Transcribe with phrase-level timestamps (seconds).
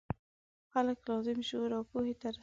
[0.73, 2.39] خلک لازم شعور او پوهې ته ورسوي.